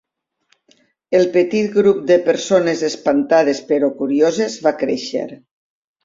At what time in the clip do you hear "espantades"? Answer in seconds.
2.87-3.59